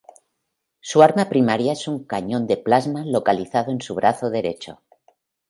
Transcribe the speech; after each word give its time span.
Su 0.79 1.03
arma 1.03 1.29
primaria 1.29 1.73
es 1.73 1.87
un 1.87 2.05
cañón 2.05 2.47
de 2.47 2.57
plasma 2.57 3.05
localizado 3.05 3.69
en 3.71 3.81
su 3.81 3.93
brazo 3.93 4.31
derecho. 4.31 4.81